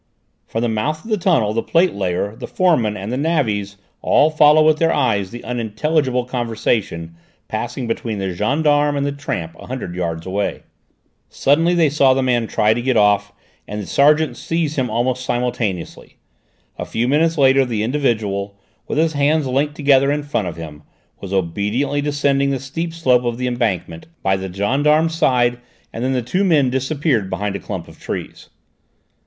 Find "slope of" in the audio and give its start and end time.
22.91-23.37